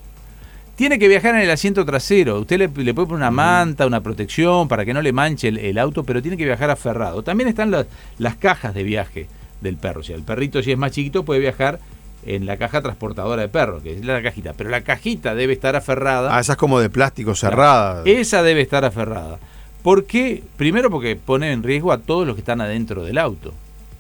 Tiene 0.80 0.98
que 0.98 1.10
viajar 1.10 1.36
en 1.36 1.42
el 1.42 1.52
asiento 1.52 1.84
trasero. 1.84 2.40
Usted 2.40 2.58
le, 2.58 2.68
le 2.84 2.94
puede 2.94 3.06
poner 3.10 3.18
una 3.18 3.31
manta, 3.31 3.86
una 3.86 4.00
protección 4.02 4.70
para 4.70 4.86
que 4.86 4.94
no 4.94 5.02
le 5.02 5.12
manche 5.12 5.50
el, 5.50 5.58
el 5.58 5.78
auto, 5.78 6.06
pero 6.06 6.22
tiene 6.22 6.38
que 6.38 6.46
viajar 6.46 6.70
aferrado. 6.70 7.22
También 7.22 7.50
están 7.50 7.70
las, 7.70 7.86
las 8.18 8.36
cajas 8.38 8.74
de 8.74 8.84
viaje 8.84 9.28
del 9.60 9.76
perro. 9.76 10.00
O 10.00 10.04
sea, 10.04 10.16
el 10.16 10.24
perrito, 10.24 10.64
si 10.64 10.72
es 10.72 10.78
más 10.78 10.94
chiquito, 10.94 11.26
puede 11.26 11.42
viajar 11.42 11.80
en 12.26 12.46
la 12.46 12.56
caja 12.56 12.81
transportadora 12.81 13.42
de 13.42 13.50
perro, 13.50 13.84
que 13.84 13.92
es 13.94 14.06
la 14.06 14.24
cajita. 14.24 14.54
Pero 14.54 14.70
la 14.70 14.80
cajita 14.80 15.36
debe 15.36 15.52
estar 15.52 15.76
aferrada. 15.76 16.34
Ah, 16.34 16.40
esa 16.40 16.54
es 16.54 16.58
como 16.58 16.80
de 16.80 16.90
plástico 16.90 17.36
cerrada. 17.36 18.04
Esa 18.06 18.42
debe 18.42 18.62
estar 18.62 18.86
aferrada. 18.86 19.38
¿Por 19.84 20.06
qué? 20.06 20.44
Primero 20.56 20.90
porque 20.90 21.18
pone 21.18 21.52
en 21.52 21.62
riesgo 21.62 21.92
a 21.92 21.98
todos 21.98 22.26
los 22.26 22.36
que 22.38 22.42
están 22.42 22.62
adentro 22.62 23.04
del 23.04 23.18
auto. 23.18 23.54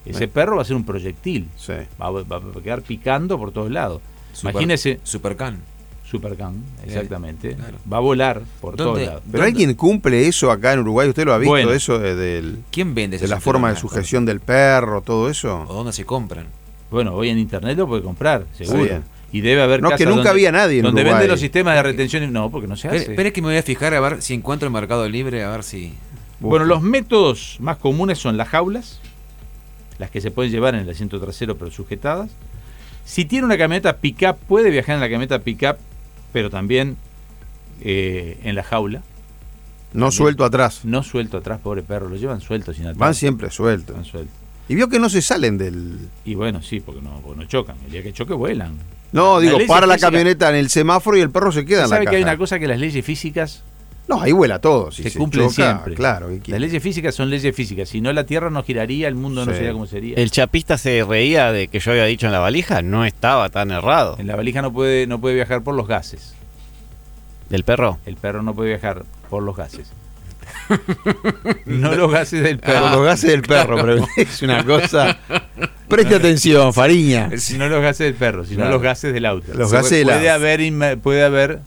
Ese 0.05 0.29
perro 0.29 0.55
va 0.55 0.61
a 0.61 0.65
ser 0.65 0.77
un 0.77 0.85
proyectil. 0.85 1.49
Sí. 1.57 1.73
Va, 2.01 2.05
a- 2.07 2.11
va 2.11 2.37
a 2.37 2.63
quedar 2.63 2.81
picando 2.83 3.37
por 3.37 3.51
todos 3.51 3.69
lados. 3.69 4.01
Super- 4.31 4.51
Imagínese, 4.53 5.01
Supercan. 5.03 5.57
Supercan, 6.09 6.55
exactamente. 6.85 7.53
claro. 7.55 7.77
Va 7.91 7.97
a 7.97 7.99
volar 7.99 8.41
por 8.61 8.75
todos 8.75 8.99
lados. 8.99 9.21
Pero 9.31 9.43
¿Dónde? 9.43 9.47
alguien 9.47 9.73
cumple 9.75 10.27
eso 10.27 10.49
acá 10.51 10.73
en 10.73 10.79
Uruguay. 10.79 11.07
¿Usted 11.09 11.25
lo 11.25 11.33
ha 11.33 11.37
visto? 11.37 11.51
Bueno. 11.51 11.71
Eso 11.71 11.99
de, 11.99 12.15
del- 12.15 12.59
¿Quién 12.71 12.95
vende 12.95 13.17
de 13.19 13.27
la 13.27 13.39
forma 13.39 13.69
de 13.71 13.75
sujeción 13.79 14.25
del 14.25 14.39
perro, 14.39 15.01
todo 15.01 15.29
eso. 15.29 15.65
¿O 15.67 15.73
dónde 15.73 15.93
se 15.93 16.05
compran? 16.05 16.47
Bueno, 16.89 17.13
hoy 17.13 17.29
en 17.29 17.37
internet 17.37 17.77
lo 17.77 17.87
puede 17.87 18.01
comprar, 18.01 18.45
seguro. 18.53 18.83
bien. 18.83 19.03
Y 19.31 19.41
debe 19.41 19.61
haber 19.61 19.83
No, 19.83 19.89
que 19.89 19.93
casas 19.93 20.07
nunca 20.07 20.15
donde- 20.17 20.29
había 20.31 20.51
nadie 20.51 20.77
en 20.79 20.83
Donde 20.85 21.01
Uruguay. 21.01 21.19
venden 21.19 21.29
los 21.31 21.39
sistemas 21.39 21.75
de 21.75 21.83
retención. 21.83 22.33
No, 22.33 22.49
porque 22.49 22.67
no 22.67 22.75
se 22.75 22.87
hace. 22.87 22.97
Espere, 22.97 23.13
espere 23.13 23.33
que 23.33 23.41
me 23.43 23.49
voy 23.49 23.57
a 23.57 23.61
fijar 23.63 23.93
a 23.93 23.99
ver 23.99 24.23
si 24.23 24.33
encuentro 24.33 24.65
el 24.65 24.73
Mercado 24.73 25.07
Libre, 25.07 25.43
a 25.43 25.51
ver 25.51 25.63
si... 25.63 25.93
Bueno, 26.39 26.65
los 26.65 26.81
métodos 26.81 27.57
más 27.59 27.77
comunes 27.77 28.17
son 28.17 28.35
las 28.37 28.47
jaulas, 28.47 28.99
las 29.99 30.09
que 30.09 30.21
se 30.21 30.31
pueden 30.31 30.51
llevar 30.51 30.73
en 30.73 30.81
el 30.81 30.89
asiento 30.89 31.19
trasero 31.19 31.55
pero 31.57 31.69
sujetadas. 31.69 32.31
Si 33.05 33.25
tiene 33.25 33.45
una 33.45 33.57
camioneta 33.57 33.97
pick-up, 33.97 34.37
puede 34.47 34.69
viajar 34.71 34.95
en 34.95 35.01
la 35.01 35.07
camioneta 35.07 35.39
pick-up, 35.39 35.77
pero 36.31 36.49
también 36.49 36.97
eh, 37.81 38.39
en 38.43 38.55
la 38.55 38.63
jaula. 38.63 39.01
No 39.93 40.11
suelto 40.11 40.45
atrás. 40.45 40.81
No 40.83 41.01
suelto 41.03 41.37
atrás, 41.37 41.59
pobre 41.61 41.81
perro, 41.81 42.09
lo 42.09 42.15
llevan 42.15 42.41
suelto 42.41 42.73
sin 42.73 42.85
atar. 42.85 42.97
Van 42.97 43.15
siempre 43.15 43.49
sueltos. 43.49 43.95
Van 43.95 44.05
suelto. 44.05 44.31
Y 44.67 44.75
vio 44.75 44.87
que 44.87 44.99
no 44.99 45.09
se 45.09 45.21
salen 45.21 45.57
del. 45.57 45.97
Y 46.25 46.35
bueno, 46.35 46.61
sí, 46.61 46.79
porque 46.79 47.01
no, 47.01 47.19
porque 47.23 47.39
no 47.39 47.47
chocan. 47.47 47.75
El 47.85 47.91
día 47.91 48.03
que 48.03 48.13
choque 48.13 48.33
vuelan. 48.33 48.77
No, 49.11 49.39
La 49.39 49.45
digo, 49.45 49.57
para 49.67 49.87
la 49.87 49.97
camioneta 49.97 50.49
en 50.49 50.55
el 50.55 50.69
semáforo 50.69 51.17
y 51.17 51.21
el 51.21 51.31
perro 51.31 51.51
se 51.51 51.65
queda 51.65 51.85
en 51.85 51.89
la 51.89 51.95
¿Sabe 51.95 52.05
que 52.05 52.17
hay 52.17 52.21
una 52.21 52.37
cosa 52.37 52.59
que 52.59 52.67
las 52.67 52.79
leyes 52.79 53.03
físicas 53.03 53.63
No, 54.09 54.19
ahí 54.21 54.31
vuela 54.31 54.59
todo. 54.59 54.91
Si 54.91 55.03
se, 55.03 55.11
se, 55.11 55.19
cumplen 55.19 55.49
choca, 55.49 55.53
siempre? 55.71 55.93
Claro. 55.93 56.29
Las 56.47 56.59
leyes 56.59 56.81
físicas 56.81 57.13
son 57.13 57.29
leyes 57.29 57.55
físicas. 57.55 57.87
Si 57.89 58.01
no, 58.01 58.11
la 58.11 58.25
Tierra 58.25 58.49
no 58.49 58.63
giraría, 58.63 59.07
el 59.07 59.13
mundo 59.13 59.45
no 59.45 59.53
sería 59.53 59.71
como 59.71 59.85
sería. 59.85 60.15
El 60.17 60.31
chapista 60.31 60.79
se 60.79 61.03
reía 61.07 61.51
de 61.51 61.67
que 61.67 61.79
yo 61.79 61.91
había 61.91 62.05
dicho 62.05 62.25
en 62.25 62.31
la 62.31 62.39
valija, 62.39 62.81
no 62.81 63.05
estaba 63.05 63.49
tan 63.49 63.69
errado. 63.69 64.15
En 64.17 64.25
la 64.25 64.35
valija 64.35 64.63
no 64.63 64.73
puede, 64.73 65.05
no 65.05 65.21
puede 65.21 65.35
viajar 65.35 65.61
por 65.63 65.75
los 65.75 65.87
gases. 65.87 66.33
¿Del 67.49 67.63
perro? 67.63 67.99
El 68.07 68.15
perro 68.15 68.41
no 68.41 68.55
puede 68.55 68.69
viajar 68.69 69.03
por 69.29 69.43
los 69.43 69.55
gases. 69.55 69.91
no 71.65 71.93
los 71.95 72.11
gases 72.11 72.41
del 72.43 72.59
perro. 72.59 72.89
los 72.89 73.05
gases 73.05 73.29
del 73.29 73.41
perro, 73.43 73.75
pero 73.77 74.05
es 74.17 74.41
una 74.41 74.63
cosa. 74.65 75.17
Preste 75.87 76.15
atención, 76.15 76.73
Fariña. 76.73 77.29
No 77.57 77.69
los 77.69 77.81
gases 77.81 78.05
del 78.07 78.15
perro, 78.15 78.43
sino 78.45 78.57
Claro. 78.57 78.71
los 78.71 78.81
gases 78.81 79.13
del 79.13 79.25
auto. 79.25 79.53
Los 79.53 79.69
Se 79.69 79.75
gases 79.75 79.91
de 79.99 80.03
puede 80.03 80.25
la- 80.25 80.33
haber 80.33 80.97
puede 80.99 81.23
haber 81.23 81.59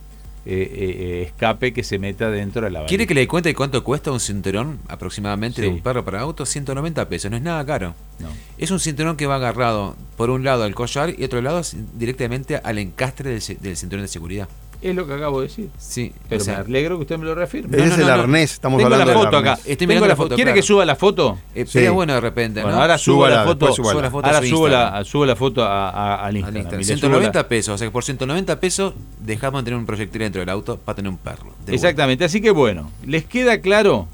eh, 0.44 1.24
escape 1.26 1.72
que 1.72 1.84
se 1.84 1.98
meta 1.98 2.30
dentro 2.30 2.62
de 2.62 2.70
la. 2.70 2.86
¿Quiere 2.86 3.06
que 3.06 3.14
le 3.14 3.28
cuente 3.28 3.54
cuánto 3.54 3.82
cuesta 3.84 4.10
un 4.10 4.20
cinturón 4.20 4.80
aproximadamente 4.88 5.62
de 5.62 5.68
un 5.68 5.80
perro 5.80 6.04
para 6.04 6.20
auto? 6.20 6.44
190 6.44 7.08
pesos, 7.08 7.30
no 7.30 7.36
es 7.36 7.42
nada 7.42 7.64
caro. 7.64 7.94
No. 8.18 8.28
Es 8.58 8.70
un 8.70 8.80
cinturón 8.80 9.16
que 9.16 9.26
va 9.26 9.36
agarrado 9.36 9.96
por 10.16 10.30
un 10.30 10.44
lado 10.44 10.64
al 10.64 10.74
collar 10.74 11.14
y 11.18 11.24
otro 11.24 11.40
lado 11.42 11.62
directamente 11.94 12.56
al 12.56 12.78
encastre 12.78 13.30
del 13.30 13.76
cinturón 13.76 14.02
de 14.02 14.08
seguridad. 14.08 14.48
Es 14.82 14.96
lo 14.96 15.06
que 15.06 15.14
acabo 15.14 15.40
de 15.40 15.46
decir. 15.46 15.70
Sí, 15.78 16.12
Pero 16.28 16.42
o 16.42 16.44
sea, 16.44 16.58
me 16.58 16.64
alegro 16.64 16.96
que 16.96 17.02
usted 17.02 17.16
me 17.18 17.24
lo 17.24 17.34
reafirme. 17.36 17.76
Ese 17.76 17.86
no, 17.86 17.92
es 17.92 17.98
no, 17.98 18.02
el 18.08 18.08
no. 18.16 18.22
arnés, 18.24 18.52
estamos 18.54 18.78
Tengo 18.78 18.90
la 18.90 18.96
hablando 18.96 19.12
del 19.20 19.24
foto 19.24 19.36
acá. 19.38 19.52
arnés. 19.52 19.58
Estoy 19.66 19.76
Tengo 19.76 19.88
mirando 19.90 20.06
la 20.06 20.12
la 20.12 20.16
foto. 20.16 20.24
foto, 20.26 20.34
¿Quiere 20.34 20.50
claro. 20.50 20.56
que 20.60 20.66
suba 20.66 20.84
la 20.84 20.96
foto? 20.96 21.38
eh, 21.54 21.64
Sí. 21.66 21.72
sería 21.72 21.90
bueno 21.92 22.14
de 22.14 22.20
repente, 22.20 22.62
Bueno, 22.62 22.76
¿no? 22.76 22.82
ahora 22.82 22.98
subo 22.98 23.28
la 23.28 23.44
foto. 23.44 23.66
la 23.68 24.10
foto 24.10 24.26
a 24.26 24.30
Ahora 24.30 24.40
su 24.42 24.46
subo 24.48 24.66
Instagram. 24.66 24.92
la, 24.94 25.04
subo 25.04 25.26
la 25.26 25.36
foto 25.36 25.62
a, 25.62 25.88
a- 25.90 26.14
al 26.16 26.24
Al 26.26 26.36
Instagram. 26.36 26.56
Instagram. 26.62 26.80
y 26.80 26.84
le 26.84 26.84
subo 26.84 26.98
190 26.98 27.38
la- 27.38 27.48
pesos, 27.48 27.74
o 27.74 27.78
sea 27.78 27.86
que 27.86 27.90
por 27.92 28.04
190 28.04 28.58
pesos 28.60 28.94
dejamos 29.20 29.60
de 29.60 29.64
tener 29.66 29.78
un 29.78 29.86
proyectil 29.86 30.18
dentro 30.20 30.40
del 30.40 30.48
auto 30.48 30.76
para 30.78 30.96
tener 30.96 31.10
un 31.10 31.18
perro. 31.18 31.52
Exactamente, 31.68 32.24
así 32.24 32.40
que 32.40 32.50
bueno, 32.50 32.90
¿les 33.06 33.24
queda 33.24 33.60
claro 33.60 34.08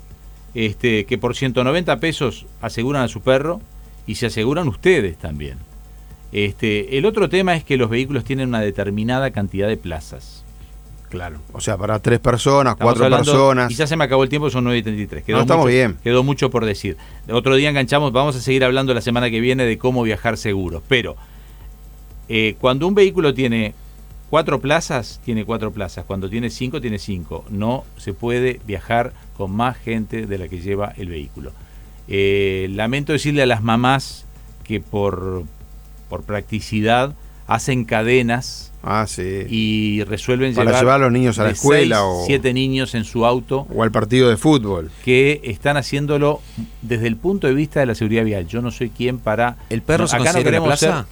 este, 0.54 1.06
que 1.06 1.16
por 1.18 1.34
190 1.34 1.98
pesos 1.98 2.44
aseguran 2.60 3.02
a 3.02 3.08
su 3.08 3.20
perro 3.22 3.60
y 4.06 4.16
se 4.16 4.26
aseguran 4.26 4.68
ustedes 4.68 5.16
también? 5.16 5.58
Este, 6.30 6.98
el 6.98 7.06
otro 7.06 7.28
tema 7.30 7.56
es 7.56 7.64
que 7.64 7.76
los 7.78 7.88
vehículos 7.88 8.22
tienen 8.24 8.48
una 8.50 8.60
determinada 8.60 9.30
cantidad 9.30 9.66
de 9.66 9.78
plazas. 9.78 10.44
Claro. 11.08 11.38
O 11.52 11.60
sea, 11.60 11.76
para 11.78 11.98
tres 12.00 12.18
personas, 12.18 12.74
Estamos 12.74 12.92
cuatro 12.92 13.04
hablando- 13.06 13.32
personas. 13.32 13.70
Y 13.70 13.74
ya 13.74 13.86
se 13.86 13.96
me 13.96 14.04
acabó 14.04 14.22
el 14.24 14.28
tiempo, 14.28 14.50
son 14.50 14.64
9 14.64 14.78
y 14.78 14.82
33. 14.82 15.24
Quedó 15.24 15.36
No, 15.38 15.42
estamos 15.42 15.64
mucho- 15.64 15.74
bien. 15.74 15.96
Quedó 16.04 16.22
mucho 16.22 16.50
por 16.50 16.64
decir. 16.66 16.96
Otro 17.30 17.56
día 17.56 17.70
enganchamos, 17.70 18.12
vamos 18.12 18.36
a 18.36 18.40
seguir 18.40 18.62
hablando 18.64 18.92
la 18.92 19.00
semana 19.00 19.30
que 19.30 19.40
viene 19.40 19.64
de 19.64 19.78
cómo 19.78 20.02
viajar 20.02 20.36
seguro. 20.36 20.82
Pero 20.88 21.16
eh, 22.28 22.56
cuando 22.60 22.86
un 22.86 22.94
vehículo 22.94 23.32
tiene 23.32 23.74
cuatro 24.30 24.60
plazas, 24.60 25.20
tiene 25.24 25.44
cuatro 25.44 25.72
plazas. 25.72 26.04
Cuando 26.04 26.28
tiene 26.28 26.50
cinco, 26.50 26.80
tiene 26.80 26.98
cinco. 26.98 27.44
No 27.48 27.84
se 27.96 28.12
puede 28.12 28.60
viajar 28.66 29.12
con 29.36 29.50
más 29.52 29.76
gente 29.78 30.26
de 30.26 30.38
la 30.38 30.48
que 30.48 30.60
lleva 30.60 30.92
el 30.98 31.08
vehículo. 31.08 31.52
Eh, 32.06 32.68
lamento 32.72 33.12
decirle 33.12 33.42
a 33.42 33.46
las 33.46 33.62
mamás 33.62 34.26
que 34.64 34.80
por, 34.80 35.44
por 36.10 36.22
practicidad 36.24 37.14
hacen 37.48 37.84
cadenas 37.84 38.70
Ah, 38.84 39.06
sí. 39.08 39.44
y 39.48 40.04
resuelven 40.04 40.54
Para 40.54 40.66
llevar, 40.70 40.82
llevar 40.82 40.94
a 40.94 41.04
los 41.04 41.12
niños 41.12 41.38
a 41.40 41.44
la 41.44 41.50
escuela 41.50 41.96
seis, 41.96 42.06
o- 42.08 42.22
siete 42.26 42.52
niños 42.54 42.94
en 42.94 43.02
su 43.04 43.26
auto 43.26 43.66
O 43.74 43.82
al 43.82 43.90
partido 43.90 44.28
de 44.28 44.36
fútbol. 44.36 44.90
que 45.04 45.40
están 45.42 45.76
haciéndolo 45.76 46.40
desde 46.82 47.08
el 47.08 47.16
punto 47.16 47.48
de 47.48 47.54
vista 47.54 47.80
de 47.80 47.86
la 47.86 47.96
seguridad 47.96 48.24
vial. 48.24 48.46
Yo 48.46 48.62
no 48.62 48.70
soy 48.70 48.90
quien 48.90 49.18
para 49.18 49.56
¿El 49.70 49.82
perro 49.82 50.04
No, 50.04 50.08
se 50.08 50.14
acá 50.16 50.24
no 50.26 50.30
considera 50.32 50.60
una 50.60 50.68
queremos 50.68 50.78
plaza? 50.78 51.06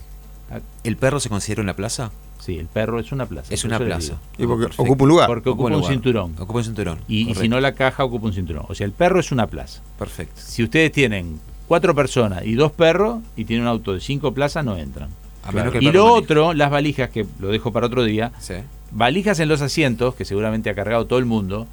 ser- 0.51 0.63
¿El 0.85 0.97
perro 0.97 1.19
se 1.19 1.29
considera 1.29 1.63
una 1.63 1.75
plaza? 1.75 2.13
Sí, 2.39 2.57
el 2.59 2.67
perro 2.67 3.01
es 3.01 3.11
una 3.11 3.27
plaza. 3.27 3.53
Es 3.53 3.65
una 3.65 3.79
plaza. 3.81 4.21
Y 4.39 4.47
porque 4.47 4.65
Perfecto. 4.67 4.83
ocupa 4.85 5.03
un 5.03 5.09
lugar. 5.09 5.27
Porque 5.27 5.49
ocupa 5.49 5.65
un 5.67 5.73
lugar. 5.73 5.91
cinturón. 5.93 6.35
Ocupa 6.39 6.59
un 6.61 6.65
cinturón. 6.65 6.99
Y, 7.09 7.29
y 7.29 7.35
si 7.35 7.49
no 7.49 7.59
la 7.59 7.73
caja 7.75 8.05
ocupa 8.05 8.27
un 8.27 8.33
cinturón. 8.35 8.65
O 8.69 8.75
sea, 8.77 8.85
el 8.87 8.93
perro 8.93 9.19
es 9.19 9.33
una 9.33 9.49
plaza. 9.49 9.83
Perfecto. 9.99 10.41
Si 10.45 10.63
ustedes 10.63 10.93
tienen 10.93 11.41
cuatro 11.67 11.93
personas 11.97 12.45
y 12.47 12.55
dos 12.55 12.71
perros 12.71 13.19
y 13.37 13.45
tienen 13.47 13.63
un 13.65 13.69
auto 13.69 13.93
de 13.95 14.01
cinco 14.01 14.33
plazas, 14.33 14.65
no 14.65 14.77
entran. 14.77 15.09
A 15.47 15.53
menos 15.53 15.73
que 15.73 15.79
el 15.79 15.85
Y 15.85 15.93
lo 15.93 16.05
maneje. 16.07 16.19
otro, 16.25 16.53
las 16.55 16.71
valijas, 16.71 17.11
que 17.11 17.27
lo 17.39 17.49
dejo 17.49 17.73
para 17.73 17.87
otro 17.87 18.05
día, 18.05 18.33
Sí. 18.41 18.55
valijas 18.91 19.39
en 19.41 19.49
los 19.49 19.63
asientos, 19.63 20.15
que 20.15 20.25
seguramente 20.25 20.71
ha 20.71 20.75
cargado 20.75 21.07
todo 21.07 21.19
el 21.19 21.25
mundo, 21.27 21.67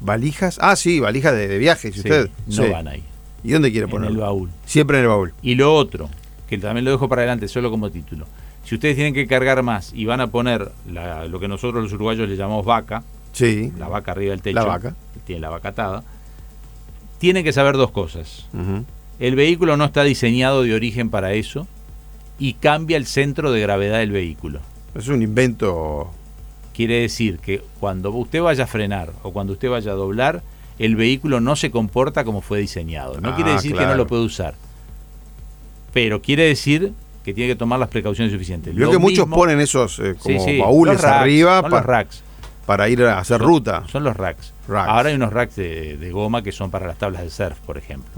¿Valijas? 0.00 0.58
Ah, 0.60 0.76
sí, 0.76 1.00
valijas 1.00 1.32
de, 1.32 1.48
de 1.48 1.56
viaje. 1.58 1.88
Si 1.90 1.94
sí, 1.94 1.98
usted. 2.00 2.30
no 2.46 2.52
Sí. 2.64 2.68
van 2.70 2.86
ahí, 2.86 3.02
¿Y 3.42 3.52
dónde 3.52 3.70
quiere 3.70 3.84
en 3.86 3.90
el 3.90 3.96
ponerlo? 3.96 4.20
baúl. 4.20 4.50
Siempre 4.66 4.98
en 4.98 5.04
el 5.04 5.08
baúl. 5.08 5.32
Y 5.40 5.54
lo 5.54 5.74
otro, 5.74 6.10
que 6.48 6.58
también 6.58 6.84
lo 6.84 6.90
dejo 6.90 7.08
para 7.08 7.22
adelante 7.22 7.48
solo 7.48 7.70
como 7.70 7.90
título. 7.90 8.26
Si 8.64 8.74
ustedes 8.74 8.94
tienen 8.96 9.14
que 9.14 9.26
cargar 9.26 9.62
más 9.62 9.92
y 9.94 10.04
van 10.04 10.20
a 10.20 10.26
poner 10.26 10.70
la- 10.90 11.24
lo 11.26 11.40
que 11.40 11.48
nosotros 11.48 11.82
los 11.82 11.92
uruguayos 11.94 12.28
le 12.28 12.36
llamamos 12.36 12.66
vaca, 12.66 13.04
Sí. 13.32 13.72
la 13.78 13.88
vaca 13.88 14.12
arriba 14.12 14.32
del 14.32 14.42
techo, 14.42 14.54
La 14.56 14.64
vaca. 14.64 14.94
que 15.14 15.20
tiene 15.20 15.40
la 15.40 15.48
vaca 15.48 15.70
atada, 15.70 16.04
tienen 17.18 17.42
que 17.44 17.52
saber 17.54 17.76
dos 17.78 17.90
cosas. 17.90 18.46
El 19.18 19.34
vehículo 19.34 19.78
no 19.78 19.86
está 19.86 20.02
diseñado 20.02 20.62
de 20.62 20.74
origen 20.74 21.08
para 21.08 21.32
eso 21.32 21.66
y 22.38 22.54
cambia 22.54 22.96
el 22.96 23.06
centro 23.06 23.50
de 23.52 23.60
gravedad 23.60 23.98
del 23.98 24.10
vehículo. 24.12 24.60
Es 24.94 25.08
un 25.08 25.22
invento. 25.22 26.10
Quiere 26.74 27.00
decir 27.00 27.38
que 27.38 27.62
cuando 27.80 28.10
usted 28.10 28.42
vaya 28.42 28.64
a 28.64 28.66
frenar 28.66 29.10
o 29.22 29.32
cuando 29.32 29.54
usted 29.54 29.70
vaya 29.70 29.92
a 29.92 29.94
doblar, 29.94 30.42
el 30.78 30.94
vehículo 30.96 31.40
no 31.40 31.56
se 31.56 31.70
comporta 31.70 32.24
como 32.24 32.42
fue 32.42 32.58
diseñado. 32.60 33.18
No 33.20 33.30
Ah, 33.30 33.34
quiere 33.36 33.52
decir 33.52 33.74
que 33.74 33.84
no 33.86 33.94
lo 33.94 34.06
puede 34.06 34.22
usar. 34.24 34.54
Pero 35.92 36.20
quiere 36.20 36.44
decir 36.44 36.92
que 37.24 37.32
tiene 37.32 37.48
que 37.50 37.56
tomar 37.56 37.78
las 37.78 37.88
precauciones 37.88 38.32
suficientes. 38.32 38.74
Lo 38.74 38.90
que 38.90 38.98
muchos 38.98 39.26
ponen 39.26 39.60
esos 39.60 39.98
eh, 39.98 40.14
como 40.22 40.38
Sí, 40.38 40.44
sí, 40.44 40.58
baúles 40.60 41.00
racks, 41.00 41.16
arriba 41.22 41.60
son 41.62 41.70
pa- 41.70 41.76
los 41.78 41.86
racks. 41.86 42.22
Para 42.66 42.88
ir 42.88 43.02
a 43.04 43.18
hacer 43.18 43.38
Son- 43.38 43.46
ruta. 43.46 43.84
Son 43.90 44.04
los 44.04 44.16
racks. 44.16 44.52
Racks. 44.68 44.88
Ahora 44.90 45.08
hay 45.10 45.14
unos 45.14 45.32
racks 45.32 45.56
de, 45.56 45.96
de 45.96 46.10
goma 46.10 46.42
que 46.42 46.50
son 46.52 46.70
para 46.70 46.86
las 46.86 46.98
tablas 46.98 47.22
de 47.22 47.30
surf, 47.30 47.58
por 47.60 47.78
ejemplo. 47.78 48.10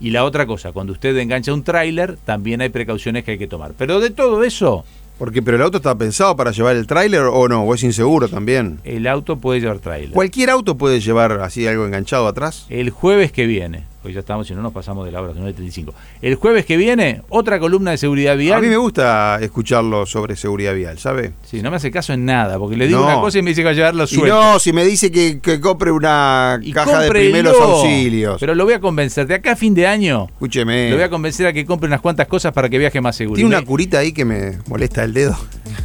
Y 0.00 0.10
la 0.10 0.24
otra 0.24 0.46
cosa, 0.46 0.72
cuando 0.72 0.92
usted 0.92 1.16
engancha 1.18 1.52
un 1.52 1.64
tráiler, 1.64 2.16
también 2.24 2.60
hay 2.60 2.68
precauciones 2.68 3.24
que 3.24 3.32
hay 3.32 3.38
que 3.38 3.48
tomar. 3.48 3.72
Pero 3.76 3.98
de 4.00 4.10
todo 4.10 4.44
eso, 4.44 4.84
Porque, 5.18 5.40
pero 5.42 5.56
el 5.56 5.62
auto 5.62 5.78
está 5.78 5.94
pensado 5.96 6.36
para 6.36 6.50
llevar 6.52 6.76
el 6.76 6.86
tráiler 6.86 7.22
o 7.22 7.48
no, 7.48 7.62
o 7.62 7.74
es 7.74 7.82
inseguro 7.82 8.28
también. 8.28 8.80
el 8.84 9.06
auto 9.06 9.38
puede 9.38 9.60
llevar 9.60 9.78
tráiler. 9.78 10.10
Cualquier 10.12 10.50
auto 10.50 10.76
puede 10.76 11.00
llevar 11.00 11.32
así 11.40 11.66
algo 11.66 11.86
enganchado 11.86 12.28
atrás. 12.28 12.66
El 12.68 12.90
jueves 12.90 13.32
que 13.32 13.46
viene, 13.46 13.84
hoy 14.06 14.12
ya 14.14 14.20
estamos, 14.20 14.46
si 14.46 14.54
no 14.54 14.62
nos 14.62 14.72
pasamos 14.72 15.04
de 15.04 15.12
la 15.12 15.20
hora, 15.20 15.34
son 15.34 15.44
9.35. 15.46 15.92
El 16.22 16.36
jueves 16.36 16.64
que 16.64 16.76
viene, 16.76 17.22
otra 17.28 17.58
columna 17.58 17.90
de 17.90 17.98
seguridad 17.98 18.36
vial. 18.36 18.58
A 18.58 18.60
mí 18.62 18.68
me 18.68 18.76
gusta 18.76 19.38
escucharlo 19.42 20.06
sobre 20.06 20.36
seguridad 20.36 20.74
vial, 20.74 20.98
¿sabe? 20.98 21.32
Sí, 21.44 21.60
no 21.62 21.70
me 21.70 21.76
hace 21.76 21.90
caso 21.90 22.12
en 22.12 22.24
nada, 22.24 22.58
porque 22.58 22.76
le 22.76 22.86
digo 22.86 23.00
No. 23.00 23.06
una 23.06 23.20
cosa 23.20 23.38
y 23.38 23.42
me 23.42 23.50
dice 23.50 23.60
que 23.62 23.66
va 23.66 23.70
a 23.72 23.74
llevarlo 23.74 24.04
Y 24.04 24.06
suelto. 24.06 24.34
no, 24.40 24.58
si 24.58 24.72
me 24.72 24.84
dice 24.84 25.10
que, 25.10 25.40
que 25.40 25.60
compre 25.60 25.90
una 25.90 26.58
Y 26.62 26.72
caja 26.72 27.00
de 27.02 27.08
primeros 27.08 27.60
auxilios. 27.60 28.36
Pero 28.40 28.54
lo 28.54 28.64
voy 28.64 28.74
a 28.74 28.80
convencer. 28.80 29.26
De 29.26 29.34
acá 29.34 29.52
a 29.52 29.56
fin 29.56 29.74
de 29.74 29.86
año, 29.86 30.26
Escúcheme. 30.30 30.88
lo 30.90 30.96
voy 30.96 31.04
a 31.04 31.10
convencer 31.10 31.46
a 31.46 31.52
que 31.52 31.66
compre 31.66 31.88
unas 31.88 32.00
cuantas 32.00 32.26
cosas 32.28 32.52
para 32.52 32.68
que 32.68 32.78
viaje 32.78 33.00
más 33.00 33.16
seguro. 33.16 33.36
Tiene 33.36 33.50
Y 33.50 33.58
una 33.58 33.64
curita 33.66 33.98
ahí 33.98 34.12
que 34.12 34.24
me 34.24 34.58
molesta 34.68 35.02
el 35.04 35.12
dedo. 35.12 35.36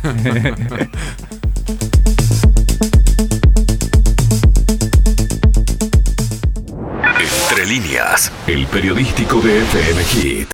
El 8.48 8.68
periodístico 8.68 9.40
de 9.42 9.62
FM 9.62 10.04
Hit. 10.04 10.50